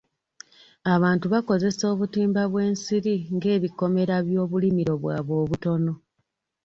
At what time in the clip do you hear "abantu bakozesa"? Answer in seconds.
0.93-1.83